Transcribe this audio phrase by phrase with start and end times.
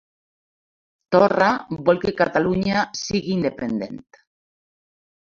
[1.15, 1.49] Torra
[1.89, 4.01] vol que Catalunya sigui independent